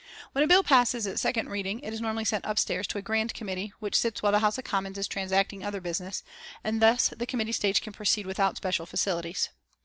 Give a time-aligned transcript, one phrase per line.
[0.31, 3.35] When a bill passes its second reading it is normally sent upstairs to a Grand
[3.35, 6.23] Committee which sits while the House of Commons is transacting other business,
[6.63, 9.49] and thus the committee stage can proceed without special facilities.